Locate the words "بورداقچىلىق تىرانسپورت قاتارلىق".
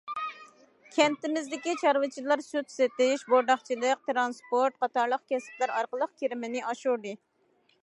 3.35-5.27